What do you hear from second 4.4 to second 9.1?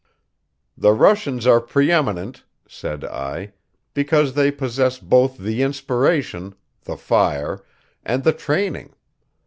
possess both the inspiration the fire and the training.